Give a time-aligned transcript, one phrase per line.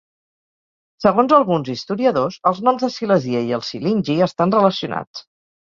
[1.05, 5.27] Segons alguns historiadors, els noms de Silesia i els Silingi estan relacionats.